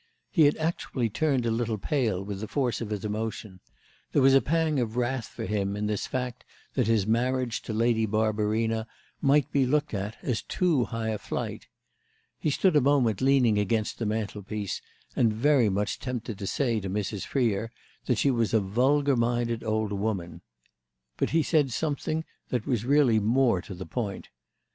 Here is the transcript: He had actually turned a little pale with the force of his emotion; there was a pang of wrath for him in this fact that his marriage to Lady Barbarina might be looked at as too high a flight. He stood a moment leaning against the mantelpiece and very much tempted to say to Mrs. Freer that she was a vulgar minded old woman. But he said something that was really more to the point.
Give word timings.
He 0.31 0.45
had 0.45 0.57
actually 0.57 1.11
turned 1.11 1.45
a 1.45 1.51
little 1.51 1.77
pale 1.77 2.25
with 2.25 2.39
the 2.39 2.47
force 2.47 2.81
of 2.81 2.89
his 2.89 3.05
emotion; 3.05 3.59
there 4.13 4.21
was 4.23 4.33
a 4.33 4.41
pang 4.41 4.79
of 4.79 4.97
wrath 4.97 5.27
for 5.27 5.45
him 5.45 5.75
in 5.75 5.85
this 5.85 6.07
fact 6.07 6.43
that 6.73 6.87
his 6.87 7.05
marriage 7.05 7.61
to 7.61 7.71
Lady 7.71 8.07
Barbarina 8.07 8.87
might 9.21 9.51
be 9.51 9.63
looked 9.67 9.93
at 9.93 10.17
as 10.23 10.41
too 10.41 10.85
high 10.85 11.09
a 11.09 11.19
flight. 11.19 11.67
He 12.39 12.49
stood 12.49 12.75
a 12.75 12.81
moment 12.81 13.21
leaning 13.21 13.59
against 13.59 13.99
the 13.99 14.07
mantelpiece 14.07 14.81
and 15.15 15.31
very 15.31 15.69
much 15.69 15.99
tempted 15.99 16.39
to 16.39 16.47
say 16.47 16.79
to 16.79 16.89
Mrs. 16.89 17.27
Freer 17.27 17.71
that 18.07 18.17
she 18.17 18.31
was 18.31 18.55
a 18.55 18.59
vulgar 18.59 19.15
minded 19.15 19.63
old 19.63 19.93
woman. 19.93 20.41
But 21.17 21.29
he 21.29 21.43
said 21.43 21.71
something 21.71 22.25
that 22.49 22.65
was 22.65 22.85
really 22.85 23.19
more 23.19 23.61
to 23.61 23.75
the 23.75 23.85
point. 23.85 24.29